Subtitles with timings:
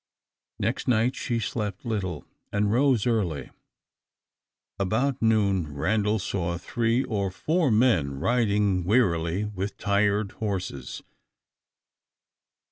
[0.57, 3.51] Next night she slept little, and rose early.
[4.79, 11.03] About noon, Randal saw three or four men riding wearily, with tired horses.